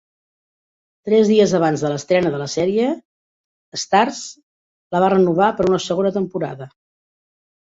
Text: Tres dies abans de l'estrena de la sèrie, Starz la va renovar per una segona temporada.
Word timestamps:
Tres 1.09 1.27
dies 1.31 1.51
abans 1.57 1.83
de 1.85 1.91
l'estrena 1.91 2.31
de 2.35 2.39
la 2.43 2.47
sèrie, 2.55 2.87
Starz 3.83 4.23
la 4.97 5.03
va 5.05 5.13
renovar 5.17 5.51
per 5.61 5.69
una 5.71 5.83
segona 5.89 6.15
temporada. 6.17 6.71